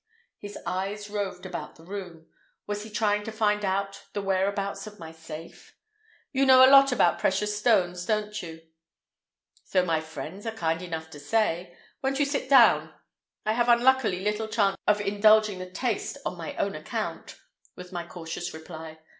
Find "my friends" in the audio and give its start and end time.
9.85-10.47